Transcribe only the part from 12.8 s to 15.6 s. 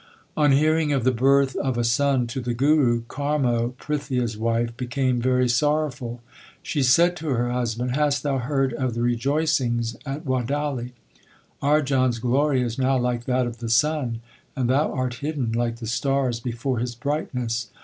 like that of the sun, and thou art hidden